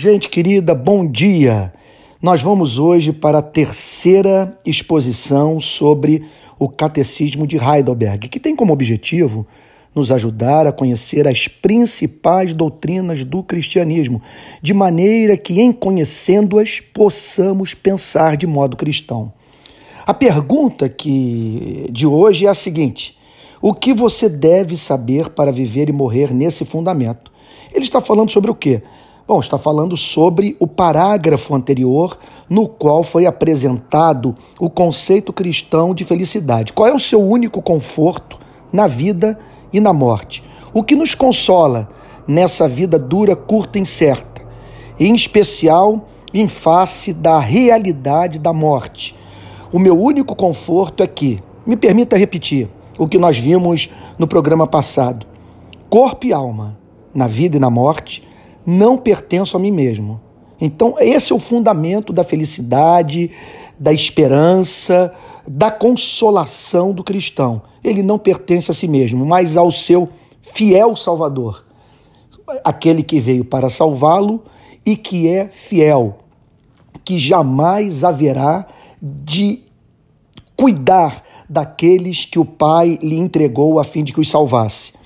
Gente 0.00 0.28
querida, 0.28 0.76
bom 0.76 1.04
dia! 1.04 1.72
Nós 2.22 2.40
vamos 2.40 2.78
hoje 2.78 3.12
para 3.12 3.38
a 3.38 3.42
terceira 3.42 4.56
exposição 4.64 5.60
sobre 5.60 6.22
o 6.56 6.68
Catecismo 6.68 7.48
de 7.48 7.56
Heidelberg, 7.56 8.28
que 8.28 8.38
tem 8.38 8.54
como 8.54 8.72
objetivo 8.72 9.44
nos 9.92 10.12
ajudar 10.12 10.68
a 10.68 10.72
conhecer 10.72 11.26
as 11.26 11.48
principais 11.48 12.52
doutrinas 12.52 13.24
do 13.24 13.42
cristianismo, 13.42 14.22
de 14.62 14.72
maneira 14.72 15.36
que, 15.36 15.60
em 15.60 15.72
conhecendo-as, 15.72 16.78
possamos 16.78 17.74
pensar 17.74 18.36
de 18.36 18.46
modo 18.46 18.76
cristão. 18.76 19.32
A 20.06 20.14
pergunta 20.14 20.88
que 20.88 21.88
de 21.90 22.06
hoje 22.06 22.46
é 22.46 22.48
a 22.48 22.54
seguinte: 22.54 23.18
o 23.60 23.74
que 23.74 23.92
você 23.92 24.28
deve 24.28 24.76
saber 24.76 25.30
para 25.30 25.50
viver 25.50 25.88
e 25.88 25.92
morrer 25.92 26.32
nesse 26.32 26.64
fundamento? 26.64 27.32
Ele 27.72 27.82
está 27.82 28.00
falando 28.00 28.30
sobre 28.30 28.48
o 28.48 28.54
quê? 28.54 28.80
Bom, 29.28 29.40
está 29.40 29.58
falando 29.58 29.94
sobre 29.94 30.56
o 30.58 30.66
parágrafo 30.66 31.54
anterior, 31.54 32.18
no 32.48 32.66
qual 32.66 33.02
foi 33.02 33.26
apresentado 33.26 34.34
o 34.58 34.70
conceito 34.70 35.34
cristão 35.34 35.94
de 35.94 36.02
felicidade. 36.02 36.72
Qual 36.72 36.88
é 36.88 36.94
o 36.94 36.98
seu 36.98 37.20
único 37.20 37.60
conforto 37.60 38.38
na 38.72 38.86
vida 38.86 39.38
e 39.70 39.80
na 39.80 39.92
morte? 39.92 40.42
O 40.72 40.82
que 40.82 40.96
nos 40.96 41.14
consola 41.14 41.90
nessa 42.26 42.66
vida 42.66 42.98
dura, 42.98 43.36
curta 43.36 43.76
e 43.76 43.82
incerta, 43.82 44.40
em 44.98 45.14
especial 45.14 46.08
em 46.32 46.48
face 46.48 47.12
da 47.12 47.38
realidade 47.38 48.38
da 48.38 48.54
morte. 48.54 49.14
O 49.70 49.78
meu 49.78 50.00
único 50.00 50.34
conforto 50.34 51.02
é 51.02 51.06
que, 51.06 51.42
me 51.66 51.76
permita 51.76 52.16
repetir 52.16 52.70
o 52.98 53.06
que 53.06 53.18
nós 53.18 53.36
vimos 53.36 53.90
no 54.18 54.26
programa 54.26 54.66
passado: 54.66 55.26
corpo 55.90 56.24
e 56.24 56.32
alma, 56.32 56.78
na 57.12 57.26
vida 57.26 57.58
e 57.58 57.60
na 57.60 57.68
morte, 57.68 58.26
não 58.70 58.98
pertenço 58.98 59.56
a 59.56 59.60
mim 59.60 59.70
mesmo. 59.70 60.20
Então, 60.60 60.96
esse 60.98 61.32
é 61.32 61.34
o 61.34 61.38
fundamento 61.38 62.12
da 62.12 62.22
felicidade, 62.22 63.30
da 63.78 63.94
esperança, 63.94 65.10
da 65.46 65.70
consolação 65.70 66.92
do 66.92 67.02
cristão. 67.02 67.62
Ele 67.82 68.02
não 68.02 68.18
pertence 68.18 68.70
a 68.70 68.74
si 68.74 68.86
mesmo, 68.86 69.24
mas 69.24 69.56
ao 69.56 69.70
seu 69.70 70.10
fiel 70.42 70.94
Salvador, 70.96 71.64
aquele 72.62 73.02
que 73.02 73.18
veio 73.20 73.42
para 73.42 73.70
salvá-lo 73.70 74.44
e 74.84 74.96
que 74.96 75.26
é 75.26 75.48
fiel, 75.48 76.18
que 77.02 77.18
jamais 77.18 78.04
haverá 78.04 78.66
de 79.00 79.62
cuidar 80.54 81.24
daqueles 81.48 82.26
que 82.26 82.38
o 82.38 82.44
Pai 82.44 82.98
lhe 83.02 83.16
entregou 83.16 83.80
a 83.80 83.84
fim 83.84 84.04
de 84.04 84.12
que 84.12 84.20
os 84.20 84.30
salvasse. 84.30 84.97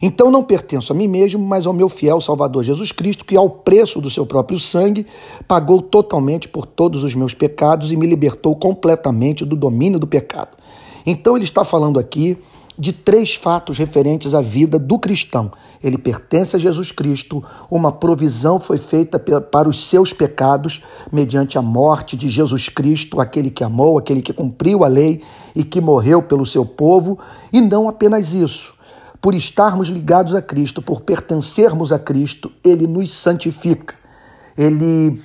Então 0.00 0.30
não 0.30 0.42
pertenço 0.42 0.92
a 0.92 0.96
mim 0.96 1.08
mesmo, 1.08 1.44
mas 1.44 1.66
ao 1.66 1.72
meu 1.72 1.88
fiel 1.88 2.20
Salvador 2.20 2.64
Jesus 2.64 2.92
Cristo, 2.92 3.24
que 3.24 3.36
ao 3.36 3.48
preço 3.48 4.00
do 4.00 4.10
seu 4.10 4.26
próprio 4.26 4.58
sangue 4.58 5.06
pagou 5.48 5.80
totalmente 5.80 6.48
por 6.48 6.66
todos 6.66 7.02
os 7.02 7.14
meus 7.14 7.34
pecados 7.34 7.90
e 7.90 7.96
me 7.96 8.06
libertou 8.06 8.54
completamente 8.54 9.44
do 9.44 9.56
domínio 9.56 9.98
do 9.98 10.06
pecado. 10.06 10.56
Então 11.04 11.36
ele 11.36 11.44
está 11.44 11.64
falando 11.64 11.98
aqui 11.98 12.36
de 12.78 12.92
três 12.92 13.34
fatos 13.34 13.78
referentes 13.78 14.34
à 14.34 14.42
vida 14.42 14.78
do 14.78 14.98
cristão. 14.98 15.50
Ele 15.82 15.96
pertence 15.96 16.54
a 16.56 16.58
Jesus 16.58 16.92
Cristo, 16.92 17.42
uma 17.70 17.90
provisão 17.90 18.60
foi 18.60 18.76
feita 18.76 19.18
para 19.18 19.68
os 19.68 19.88
seus 19.88 20.12
pecados 20.12 20.82
mediante 21.10 21.56
a 21.56 21.62
morte 21.62 22.16
de 22.16 22.28
Jesus 22.28 22.68
Cristo, 22.68 23.20
aquele 23.20 23.50
que 23.50 23.64
amou, 23.64 23.96
aquele 23.96 24.20
que 24.20 24.32
cumpriu 24.32 24.84
a 24.84 24.88
lei 24.88 25.22
e 25.54 25.64
que 25.64 25.80
morreu 25.80 26.22
pelo 26.22 26.44
seu 26.44 26.66
povo, 26.66 27.18
e 27.50 27.62
não 27.62 27.88
apenas 27.88 28.34
isso 28.34 28.75
por 29.20 29.34
estarmos 29.34 29.88
ligados 29.88 30.34
a 30.34 30.42
Cristo, 30.42 30.82
por 30.82 31.00
pertencermos 31.00 31.92
a 31.92 31.98
Cristo, 31.98 32.50
ele 32.62 32.86
nos 32.86 33.14
santifica. 33.14 33.94
Ele, 34.56 35.22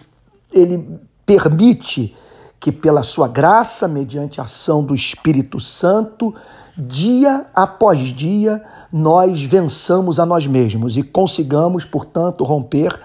ele 0.52 1.00
permite 1.26 2.16
que, 2.60 2.72
pela 2.72 3.04
sua 3.04 3.28
graça, 3.28 3.88
mediante 3.88 4.40
a 4.40 4.44
ação 4.44 4.84
do 4.84 4.94
Espírito 4.94 5.60
Santo, 5.60 6.34
dia 6.78 7.46
após 7.54 8.00
dia, 8.14 8.64
nós 8.92 9.42
vençamos 9.42 10.20
a 10.20 10.26
nós 10.26 10.46
mesmos 10.46 10.98
e 10.98 11.04
consigamos, 11.04 11.86
portanto, 11.86 12.44
romper 12.44 13.00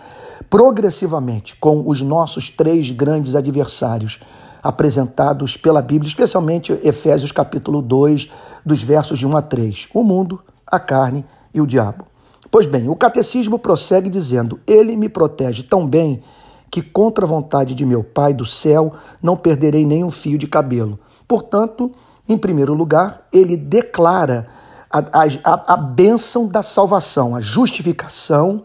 progressivamente 0.48 1.56
com 1.56 1.88
os 1.88 2.00
nossos 2.00 2.50
três 2.50 2.90
grandes 2.90 3.34
adversários 3.34 4.20
apresentados 4.62 5.56
pela 5.56 5.80
Bíblia, 5.80 6.08
especialmente 6.08 6.72
Efésios 6.82 7.32
capítulo 7.32 7.80
2, 7.80 8.30
dos 8.64 8.82
versos 8.82 9.18
de 9.18 9.26
1 9.26 9.36
a 9.36 9.42
3. 9.42 9.88
O 9.94 10.02
mundo, 10.02 10.42
a 10.66 10.78
carne 10.78 11.24
e 11.52 11.60
o 11.60 11.66
diabo. 11.66 12.06
Pois 12.50 12.66
bem, 12.66 12.88
o 12.88 12.96
catecismo 12.96 13.58
prossegue 13.58 14.08
dizendo: 14.08 14.60
Ele 14.66 14.96
me 14.96 15.08
protege 15.08 15.62
tão 15.62 15.86
bem 15.86 16.22
que, 16.70 16.82
contra 16.82 17.24
a 17.24 17.28
vontade 17.28 17.74
de 17.74 17.84
meu 17.84 18.02
Pai 18.02 18.34
do 18.34 18.44
céu, 18.44 18.92
não 19.22 19.36
perderei 19.36 19.84
nenhum 19.84 20.10
fio 20.10 20.38
de 20.38 20.46
cabelo. 20.46 20.98
Portanto, 21.26 21.92
em 22.28 22.36
primeiro 22.36 22.74
lugar, 22.74 23.26
ele 23.32 23.56
declara 23.56 24.46
a, 24.90 24.98
a, 24.98 25.74
a 25.74 25.76
bênção 25.76 26.46
da 26.46 26.62
salvação, 26.62 27.34
a 27.34 27.40
justificação, 27.40 28.64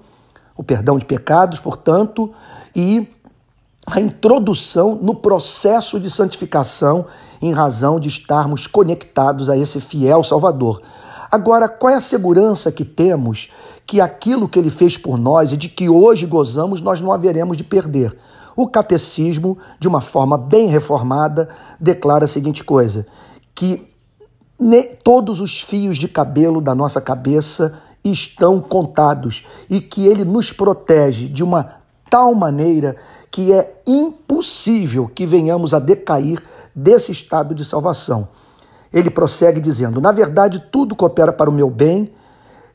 o 0.56 0.63
perdão 0.63 0.97
de 0.97 1.06
pecados, 1.06 1.59
portanto, 1.59 2.31
e 2.75 3.07
a 3.85 4.00
introdução 4.00 4.97
no 5.01 5.16
processo 5.16 6.00
de 6.00 6.09
santificação 6.09 7.06
em 7.41 7.51
razão 7.51 8.00
de 8.00 8.07
estarmos 8.07 8.68
conectados 8.68 9.50
a 9.50 9.57
esse 9.57 9.79
fiel 9.79 10.23
Salvador. 10.23 10.81
Agora, 11.31 11.69
qual 11.69 11.94
é 11.94 11.96
a 11.96 12.02
segurança 12.02 12.74
que 12.74 12.84
temos 12.84 13.50
que 13.88 14.02
aquilo 14.02 14.50
que 14.50 14.59
ele 14.59 14.69
fez 14.69 14.97
por 14.97 15.18
nós 15.18 15.53
e 15.53 15.58
de 15.58 15.69
que 15.69 15.88
hoje 15.88 16.25
gozamos, 16.25 16.81
nós 16.81 17.00
não 17.00 17.14
haveremos 17.14 17.56
de 17.56 17.64
perder? 17.64 18.18
O 18.53 18.68
catecismo, 18.68 19.58
de 19.80 19.88
uma 19.88 20.02
forma 20.02 20.38
bem 20.38 20.68
reformada, 20.68 21.47
declara 21.80 22.25
a 22.25 22.28
seguinte 22.28 22.66
coisa: 22.66 23.08
que 23.56 23.90
todos 25.03 25.40
os 25.40 25.62
fios 25.62 25.97
de 25.97 26.09
cabelo 26.09 26.59
da 26.59 26.75
nossa 26.75 27.00
cabeça 27.00 27.80
estão 28.03 28.59
contados 28.59 29.46
e 29.69 29.80
que 29.80 30.06
ele 30.06 30.25
nos 30.25 30.52
protege 30.52 31.30
de 31.30 31.44
uma 31.44 31.75
tal 32.09 32.36
maneira 32.36 32.98
que 33.31 33.53
é 33.53 33.81
impossível 33.88 35.08
que 35.08 35.25
venhamos 35.25 35.74
a 35.74 35.80
decair 35.80 36.44
desse 36.75 37.13
estado 37.13 37.56
de 37.56 37.63
salvação. 37.63 38.28
Ele 38.94 39.09
prossegue 39.09 39.59
dizendo: 39.59 40.02
Na 40.02 40.12
verdade, 40.12 40.63
tudo 40.72 40.96
coopera 40.96 41.31
para 41.31 41.50
o 41.50 41.53
meu 41.53 41.69
bem 41.69 42.12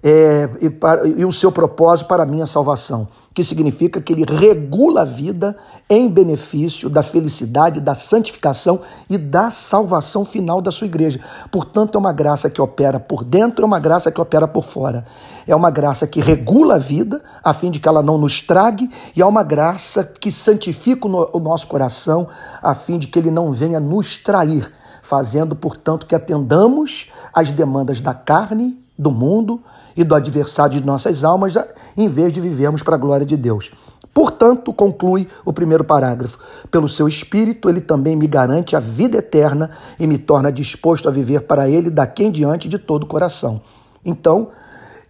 é, 0.02 0.48
e, 0.60 0.70
para, 0.70 1.06
e 1.06 1.24
o 1.24 1.32
seu 1.32 1.50
propósito 1.50 2.06
para 2.06 2.22
a 2.22 2.26
minha 2.26 2.46
salvação, 2.46 3.08
que 3.34 3.42
significa 3.42 4.00
que 4.00 4.12
ele 4.12 4.24
regula 4.24 5.02
a 5.02 5.04
vida 5.04 5.56
em 5.90 6.08
benefício 6.08 6.88
da 6.88 7.02
felicidade, 7.02 7.80
da 7.80 7.94
santificação 7.94 8.80
e 9.10 9.18
da 9.18 9.50
salvação 9.50 10.24
final 10.24 10.60
da 10.62 10.70
sua 10.70 10.86
igreja. 10.86 11.18
Portanto, 11.50 11.96
é 11.96 11.98
uma 11.98 12.12
graça 12.12 12.48
que 12.48 12.60
opera 12.60 13.00
por 13.00 13.24
dentro, 13.24 13.64
é 13.64 13.66
uma 13.66 13.80
graça 13.80 14.12
que 14.12 14.20
opera 14.20 14.46
por 14.46 14.64
fora. 14.64 15.04
É 15.44 15.56
uma 15.56 15.70
graça 15.70 16.06
que 16.06 16.20
regula 16.20 16.76
a 16.76 16.78
vida, 16.78 17.20
a 17.42 17.52
fim 17.52 17.70
de 17.70 17.80
que 17.80 17.88
ela 17.88 18.02
não 18.02 18.16
nos 18.16 18.40
trague, 18.40 18.88
e 19.14 19.20
é 19.20 19.26
uma 19.26 19.42
graça 19.42 20.04
que 20.04 20.30
santifica 20.30 21.08
o 21.08 21.40
nosso 21.40 21.66
coração, 21.66 22.28
a 22.62 22.74
fim 22.74 22.96
de 22.96 23.08
que 23.08 23.18
ele 23.18 23.30
não 23.30 23.50
venha 23.50 23.80
nos 23.80 24.22
trair 24.22 24.72
fazendo, 25.06 25.54
portanto, 25.54 26.04
que 26.04 26.14
atendamos 26.14 27.08
às 27.32 27.50
demandas 27.50 28.00
da 28.00 28.12
carne, 28.12 28.78
do 28.98 29.10
mundo 29.10 29.62
e 29.96 30.02
do 30.02 30.14
adversário 30.14 30.80
de 30.80 30.86
nossas 30.86 31.22
almas, 31.22 31.54
em 31.96 32.08
vez 32.08 32.32
de 32.32 32.40
vivermos 32.40 32.82
para 32.82 32.96
a 32.96 32.98
glória 32.98 33.24
de 33.24 33.36
Deus. 33.36 33.70
Portanto, 34.12 34.72
conclui 34.72 35.28
o 35.44 35.52
primeiro 35.52 35.84
parágrafo: 35.84 36.38
pelo 36.70 36.88
seu 36.88 37.06
espírito, 37.06 37.68
ele 37.68 37.80
também 37.80 38.16
me 38.16 38.26
garante 38.26 38.74
a 38.74 38.80
vida 38.80 39.18
eterna 39.18 39.70
e 39.98 40.06
me 40.06 40.18
torna 40.18 40.50
disposto 40.50 41.08
a 41.08 41.12
viver 41.12 41.42
para 41.42 41.68
ele 41.68 41.90
daqui 41.90 42.24
em 42.24 42.30
diante 42.30 42.68
de 42.68 42.78
todo 42.78 43.04
o 43.04 43.06
coração. 43.06 43.60
Então, 44.04 44.48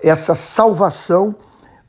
essa 0.03 0.35
salvação 0.35 1.35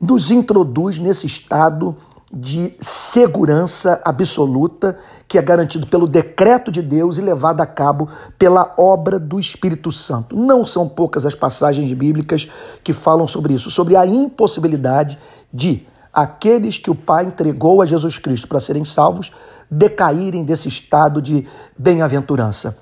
nos 0.00 0.30
introduz 0.30 0.98
nesse 0.98 1.26
estado 1.26 1.96
de 2.32 2.76
segurança 2.78 4.00
absoluta 4.04 4.98
que 5.26 5.38
é 5.38 5.42
garantido 5.42 5.86
pelo 5.86 6.06
decreto 6.06 6.70
de 6.70 6.82
Deus 6.82 7.16
e 7.16 7.22
levado 7.22 7.60
a 7.62 7.66
cabo 7.66 8.08
pela 8.38 8.74
obra 8.76 9.18
do 9.18 9.40
Espírito 9.40 9.90
Santo. 9.90 10.36
Não 10.36 10.64
são 10.64 10.88
poucas 10.88 11.24
as 11.24 11.34
passagens 11.34 11.90
bíblicas 11.94 12.48
que 12.84 12.92
falam 12.92 13.26
sobre 13.26 13.54
isso, 13.54 13.70
sobre 13.70 13.96
a 13.96 14.06
impossibilidade 14.06 15.18
de 15.52 15.86
aqueles 16.12 16.78
que 16.78 16.90
o 16.90 16.94
Pai 16.94 17.24
entregou 17.24 17.80
a 17.80 17.86
Jesus 17.86 18.18
Cristo 18.18 18.46
para 18.46 18.60
serem 18.60 18.84
salvos 18.84 19.32
decaírem 19.70 20.44
desse 20.44 20.68
estado 20.68 21.20
de 21.20 21.46
bem-aventurança. 21.78 22.76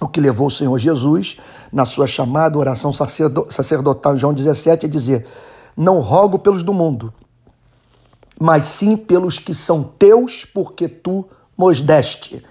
O 0.00 0.08
que 0.08 0.20
levou 0.20 0.48
o 0.48 0.50
Senhor 0.50 0.78
Jesus, 0.78 1.38
na 1.72 1.84
sua 1.84 2.06
chamada 2.06 2.58
oração 2.58 2.92
sacerdotal 2.92 4.14
em 4.14 4.18
João 4.18 4.34
17, 4.34 4.86
a 4.86 4.88
dizer: 4.88 5.26
Não 5.76 6.00
rogo 6.00 6.38
pelos 6.38 6.62
do 6.62 6.74
mundo, 6.74 7.12
mas 8.44 8.66
sim 8.66 8.94
pelos 8.94 9.38
que 9.38 9.54
são 9.54 9.82
teus, 9.82 10.44
porque 10.44 10.86
tu 10.86 11.26
nos 11.56 11.80
deste. 11.80 12.44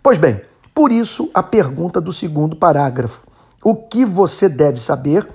Pois 0.00 0.16
bem, 0.16 0.40
por 0.72 0.92
isso 0.92 1.28
a 1.34 1.42
pergunta 1.42 2.00
do 2.00 2.12
segundo 2.12 2.54
parágrafo: 2.54 3.26
o 3.64 3.74
que 3.74 4.04
você 4.04 4.48
deve 4.48 4.80
saber 4.80 5.28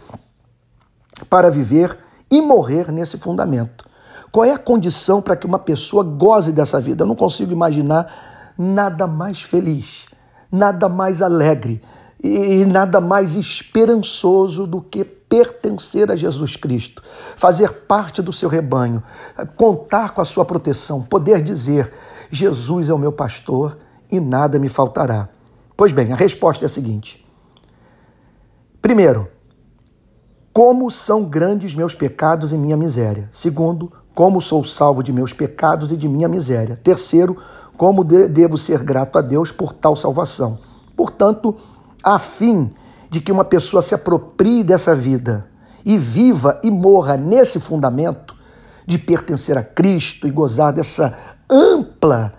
para 1.30 1.52
viver 1.52 2.00
e 2.32 2.40
morrer 2.40 2.94
nesse 2.94 3.18
fundamento? 3.18 3.84
qual 4.32 4.46
é 4.46 4.52
a 4.52 4.58
condição 4.58 5.22
para 5.22 5.38
que 5.38 5.46
uma 5.46 5.60
pessoa 5.60 6.04
goze 6.04 6.52
dessa 6.52 6.82
vida? 6.82 7.04
Eu 7.04 7.08
não 7.08 7.16
consigo 7.16 7.54
imaginar 7.54 8.54
nada 8.58 9.08
mais 9.08 9.42
feliz, 9.42 10.08
nada 10.52 10.90
mais 10.90 11.22
alegre 11.22 11.82
e 12.22 12.66
nada 12.66 13.00
mais 13.00 13.36
esperançoso 13.38 14.68
do 14.68 14.82
que 14.82 15.06
pertencer 15.30 16.12
a 16.12 16.16
Jesus 16.16 16.56
Cristo, 16.56 17.02
fazer 17.36 17.72
parte 17.72 18.22
do 18.22 18.32
seu 18.32 18.48
rebanho, 18.48 19.04
contar 19.56 20.12
com 20.12 20.22
a 20.22 20.26
sua 20.26 20.46
proteção, 20.46 21.02
poder 21.02 21.42
dizer: 21.42 21.92
Jesus 22.30 22.90
é 22.90 22.94
o 22.94 23.00
meu 23.00 23.12
pastor 23.12 23.78
e 24.12 24.20
nada 24.20 24.60
me 24.60 24.70
faltará. 24.70 25.30
Pois 25.76 25.92
bem, 25.92 26.12
a 26.12 26.16
resposta 26.16 26.66
é 26.66 26.68
a 26.68 26.70
seguinte: 26.70 27.26
primeiro, 28.82 29.28
como 30.54 30.90
são 30.90 31.26
grandes 31.26 31.76
meus 31.76 31.94
pecados 31.94 32.54
e 32.54 32.58
minha 32.58 32.78
miséria. 32.78 33.30
Segundo, 33.34 33.92
como 34.14 34.40
sou 34.40 34.64
salvo 34.64 35.04
de 35.04 35.12
meus 35.12 35.34
pecados 35.34 35.92
e 35.92 35.98
de 35.98 36.08
minha 36.08 36.30
miséria. 36.30 36.80
Terceiro, 36.82 37.36
como 37.76 38.06
devo 38.06 38.58
ser 38.58 38.82
grato 38.82 39.18
a 39.18 39.22
Deus 39.22 39.52
por 39.52 39.74
tal 39.74 39.98
salvação. 39.98 40.58
Portanto, 40.96 41.58
a 42.02 42.18
fim 42.18 42.72
de 43.16 43.22
que 43.22 43.32
uma 43.32 43.46
pessoa 43.46 43.82
se 43.82 43.96
aproprie 43.96 44.62
dessa 44.62 44.94
vida 44.94 45.48
e 45.86 45.98
viva 45.98 46.60
e 46.62 46.70
morra 46.70 47.16
nesse 47.16 47.62
fundamento 47.62 48.36
de 48.86 48.98
pertencer 48.98 49.58
a 49.58 49.64
Cristo 49.64 50.28
e 50.28 50.32
gozar 50.32 50.74
dessa 50.74 51.18
ampla 51.50 52.34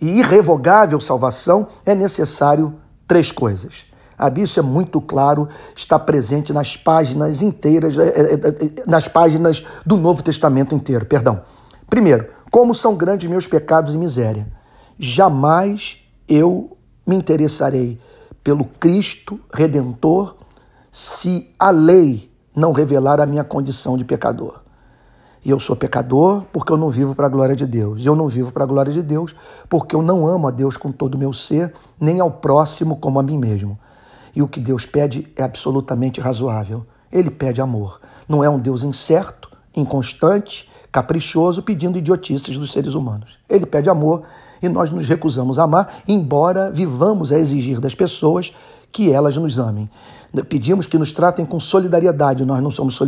e 0.00 0.20
irrevogável 0.20 0.98
salvação, 1.02 1.66
é 1.84 1.94
necessário 1.94 2.74
três 3.06 3.30
coisas. 3.30 3.84
A 4.16 4.30
Bíblia 4.30 4.54
é 4.56 4.62
muito 4.62 5.02
claro, 5.02 5.50
está 5.76 5.98
presente 5.98 6.50
nas 6.50 6.78
páginas 6.78 7.42
inteiras, 7.42 7.98
é, 7.98 8.08
é, 8.08 8.34
é, 8.34 8.86
nas 8.86 9.08
páginas 9.08 9.62
do 9.84 9.98
Novo 9.98 10.22
Testamento 10.22 10.74
inteiro, 10.74 11.04
perdão. 11.04 11.42
Primeiro, 11.90 12.26
como 12.50 12.74
são 12.74 12.96
grandes 12.96 13.28
meus 13.28 13.46
pecados 13.46 13.94
e 13.94 13.98
miséria. 13.98 14.46
Jamais 14.98 15.98
eu 16.26 16.74
me 17.06 17.16
interessarei 17.16 18.00
pelo 18.42 18.64
Cristo 18.64 19.38
Redentor 19.52 20.36
se 20.90 21.50
a 21.58 21.70
lei 21.70 22.30
não 22.54 22.72
revelar 22.72 23.20
a 23.20 23.26
minha 23.26 23.44
condição 23.44 23.96
de 23.96 24.04
pecador. 24.04 24.60
E 25.44 25.50
eu 25.50 25.58
sou 25.58 25.74
pecador 25.74 26.44
porque 26.52 26.72
eu 26.72 26.76
não 26.76 26.90
vivo 26.90 27.14
para 27.14 27.26
a 27.26 27.28
glória 27.28 27.56
de 27.56 27.66
Deus. 27.66 28.02
E 28.02 28.06
eu 28.06 28.14
não 28.14 28.28
vivo 28.28 28.52
para 28.52 28.62
a 28.62 28.66
glória 28.66 28.92
de 28.92 29.02
Deus 29.02 29.34
porque 29.68 29.94
eu 29.94 30.02
não 30.02 30.26
amo 30.26 30.46
a 30.46 30.50
Deus 30.50 30.76
com 30.76 30.92
todo 30.92 31.14
o 31.14 31.18
meu 31.18 31.32
ser, 31.32 31.72
nem 32.00 32.20
ao 32.20 32.30
próximo 32.30 32.96
como 32.96 33.18
a 33.18 33.22
mim 33.22 33.38
mesmo. 33.38 33.78
E 34.34 34.42
o 34.42 34.48
que 34.48 34.60
Deus 34.60 34.86
pede 34.86 35.32
é 35.36 35.42
absolutamente 35.42 36.20
razoável. 36.20 36.86
Ele 37.10 37.30
pede 37.30 37.60
amor. 37.60 38.00
Não 38.28 38.44
é 38.44 38.48
um 38.48 38.58
Deus 38.58 38.82
incerto, 38.82 39.50
inconstante, 39.74 40.70
caprichoso, 40.92 41.62
pedindo 41.62 41.98
idiotices 41.98 42.56
dos 42.56 42.72
seres 42.72 42.94
humanos. 42.94 43.38
Ele 43.48 43.66
pede 43.66 43.90
amor 43.90 44.22
e 44.62 44.68
nós 44.68 44.90
nos 44.90 45.08
recusamos 45.08 45.58
a 45.58 45.64
amar, 45.64 46.02
embora 46.06 46.70
vivamos 46.70 47.32
a 47.32 47.38
exigir 47.38 47.80
das 47.80 47.94
pessoas 47.94 48.52
que 48.92 49.10
elas 49.10 49.36
nos 49.36 49.58
amem. 49.58 49.90
Pedimos 50.48 50.86
que 50.86 50.98
nos 50.98 51.12
tratem 51.12 51.44
com 51.44 51.60
solidariedade, 51.60 52.44
nós 52.44 52.62
não 52.62 52.70
somos 52.70 52.98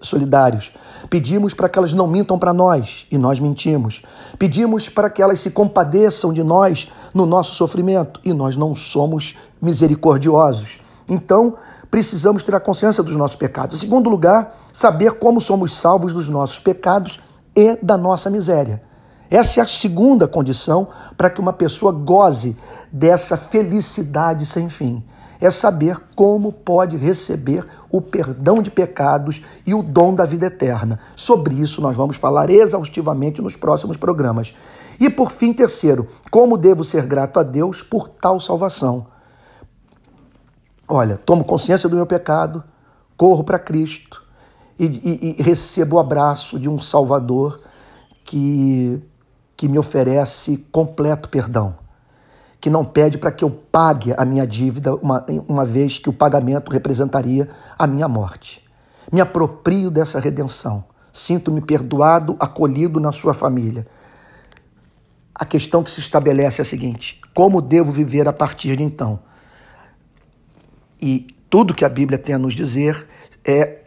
solidários. 0.00 0.72
Pedimos 1.08 1.54
para 1.54 1.68
que 1.68 1.78
elas 1.78 1.92
não 1.92 2.08
mintam 2.08 2.38
para 2.38 2.52
nós 2.52 3.06
e 3.10 3.18
nós 3.18 3.38
mentimos. 3.38 4.02
Pedimos 4.38 4.88
para 4.88 5.10
que 5.10 5.22
elas 5.22 5.40
se 5.40 5.50
compadeçam 5.50 6.32
de 6.32 6.42
nós 6.42 6.88
no 7.14 7.26
nosso 7.26 7.54
sofrimento 7.54 8.20
e 8.24 8.32
nós 8.32 8.56
não 8.56 8.74
somos 8.74 9.36
misericordiosos. 9.60 10.80
Então, 11.08 11.54
precisamos 11.88 12.42
ter 12.42 12.54
a 12.54 12.60
consciência 12.60 13.02
dos 13.02 13.14
nossos 13.14 13.36
pecados. 13.36 13.78
Em 13.78 13.80
segundo 13.80 14.10
lugar, 14.10 14.56
saber 14.72 15.12
como 15.12 15.40
somos 15.40 15.74
salvos 15.74 16.12
dos 16.12 16.28
nossos 16.28 16.58
pecados 16.58 17.20
e 17.54 17.76
da 17.82 17.96
nossa 17.96 18.28
miséria. 18.30 18.82
Essa 19.32 19.60
é 19.60 19.62
a 19.62 19.66
segunda 19.66 20.28
condição 20.28 20.88
para 21.16 21.30
que 21.30 21.40
uma 21.40 21.54
pessoa 21.54 21.90
goze 21.90 22.54
dessa 22.92 23.34
felicidade 23.34 24.44
sem 24.44 24.68
fim. 24.68 25.02
É 25.40 25.50
saber 25.50 25.96
como 26.14 26.52
pode 26.52 26.98
receber 26.98 27.66
o 27.90 28.02
perdão 28.02 28.60
de 28.60 28.70
pecados 28.70 29.40
e 29.66 29.72
o 29.72 29.82
dom 29.82 30.14
da 30.14 30.26
vida 30.26 30.48
eterna. 30.48 31.00
Sobre 31.16 31.54
isso 31.54 31.80
nós 31.80 31.96
vamos 31.96 32.18
falar 32.18 32.50
exaustivamente 32.50 33.40
nos 33.40 33.56
próximos 33.56 33.96
programas. 33.96 34.54
E 35.00 35.08
por 35.08 35.32
fim, 35.32 35.54
terceiro, 35.54 36.06
como 36.30 36.58
devo 36.58 36.84
ser 36.84 37.06
grato 37.06 37.40
a 37.40 37.42
Deus 37.42 37.82
por 37.82 38.10
tal 38.10 38.38
salvação? 38.38 39.06
Olha, 40.86 41.16
tomo 41.16 41.42
consciência 41.42 41.88
do 41.88 41.96
meu 41.96 42.04
pecado, 42.04 42.62
corro 43.16 43.42
para 43.42 43.58
Cristo 43.58 44.22
e, 44.78 44.84
e, 44.84 45.36
e, 45.40 45.42
recebo 45.42 45.96
o 45.96 45.98
abraço 45.98 46.58
de 46.58 46.68
um 46.68 46.78
Salvador 46.78 47.62
que, 48.24 49.02
que 49.62 49.68
me 49.68 49.78
oferece 49.78 50.66
completo 50.72 51.28
perdão, 51.28 51.78
que 52.60 52.68
não 52.68 52.84
pede 52.84 53.16
para 53.16 53.30
que 53.30 53.44
eu 53.44 53.48
pague 53.48 54.12
a 54.18 54.24
minha 54.24 54.44
dívida, 54.44 54.92
uma, 54.96 55.24
uma 55.46 55.64
vez 55.64 56.00
que 56.00 56.08
o 56.08 56.12
pagamento 56.12 56.72
representaria 56.72 57.48
a 57.78 57.86
minha 57.86 58.08
morte. 58.08 58.60
Me 59.12 59.20
aproprio 59.20 59.88
dessa 59.88 60.18
redenção, 60.18 60.84
sinto-me 61.12 61.60
perdoado, 61.60 62.36
acolhido 62.40 62.98
na 62.98 63.12
sua 63.12 63.32
família. 63.32 63.86
A 65.32 65.44
questão 65.44 65.80
que 65.80 65.92
se 65.92 66.00
estabelece 66.00 66.60
é 66.60 66.62
a 66.62 66.64
seguinte: 66.64 67.20
como 67.32 67.62
devo 67.62 67.92
viver 67.92 68.26
a 68.26 68.32
partir 68.32 68.74
de 68.74 68.82
então? 68.82 69.20
E 71.00 71.28
tudo 71.48 71.72
que 71.72 71.84
a 71.84 71.88
Bíblia 71.88 72.18
tem 72.18 72.34
a 72.34 72.38
nos 72.38 72.54
dizer 72.54 73.06
é 73.44 73.82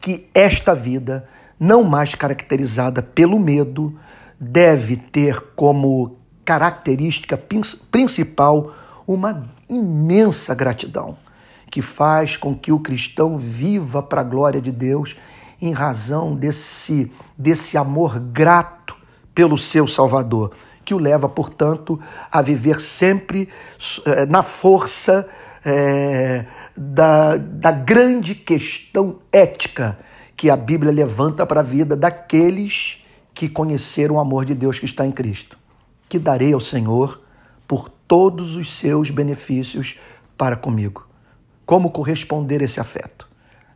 que 0.00 0.28
esta 0.34 0.74
vida, 0.74 1.28
não 1.60 1.84
mais 1.84 2.12
caracterizada 2.12 3.00
pelo 3.04 3.38
medo, 3.38 3.96
deve 4.44 4.96
ter 4.96 5.40
como 5.54 6.16
característica 6.44 7.40
principal 7.92 8.74
uma 9.06 9.44
imensa 9.68 10.52
gratidão, 10.52 11.16
que 11.70 11.80
faz 11.80 12.36
com 12.36 12.52
que 12.52 12.72
o 12.72 12.80
cristão 12.80 13.38
viva 13.38 14.02
para 14.02 14.20
a 14.20 14.24
glória 14.24 14.60
de 14.60 14.72
Deus 14.72 15.16
em 15.60 15.72
razão 15.72 16.34
desse, 16.34 17.12
desse 17.38 17.78
amor 17.78 18.18
grato 18.18 18.96
pelo 19.32 19.56
seu 19.56 19.86
Salvador, 19.86 20.50
que 20.84 20.92
o 20.92 20.98
leva, 20.98 21.28
portanto, 21.28 22.00
a 22.30 22.42
viver 22.42 22.80
sempre 22.80 23.48
eh, 24.04 24.26
na 24.26 24.42
força 24.42 25.28
é, 25.64 26.44
da, 26.76 27.36
da 27.36 27.70
grande 27.70 28.34
questão 28.34 29.20
ética 29.30 29.96
que 30.36 30.50
a 30.50 30.56
Bíblia 30.56 30.90
levanta 30.90 31.46
para 31.46 31.60
a 31.60 31.62
vida 31.62 31.94
daqueles 31.94 33.01
que 33.34 33.48
conheceram 33.48 34.16
o 34.16 34.20
amor 34.20 34.44
de 34.44 34.54
Deus 34.54 34.78
que 34.78 34.84
está 34.84 35.06
em 35.06 35.12
Cristo. 35.12 35.58
Que 36.08 36.18
darei 36.18 36.52
ao 36.52 36.60
Senhor 36.60 37.20
por 37.66 37.88
todos 37.88 38.56
os 38.56 38.70
seus 38.70 39.10
benefícios 39.10 39.98
para 40.36 40.56
comigo. 40.56 41.06
Como 41.64 41.90
corresponder 41.90 42.60
esse 42.60 42.80
afeto? 42.80 43.28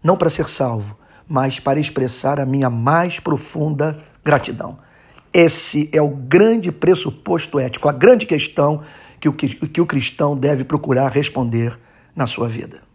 Não 0.03 0.17
para 0.17 0.31
ser 0.31 0.49
salvo, 0.49 0.97
mas 1.29 1.59
para 1.59 1.81
expressar 1.81 2.39
a 2.39 2.47
minha 2.47 2.69
mais 2.69 3.19
profunda 3.19 3.97
gratidão. 4.25 4.79
Esse 5.33 5.89
é 5.93 6.01
o 6.01 6.09
grande 6.09 6.71
pressuposto 6.71 7.59
ético, 7.59 7.89
a 7.89 7.93
grande 7.93 8.27
questão 8.27 8.83
que 9.21 9.29
o, 9.29 9.33
que 9.33 9.81
o 9.81 9.87
cristão 9.87 10.37
deve 10.37 10.65
procurar 10.65 11.11
responder 11.11 11.79
na 12.15 12.27
sua 12.27 12.49
vida. 12.49 12.87